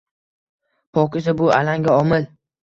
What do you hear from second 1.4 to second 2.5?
bu alanga omil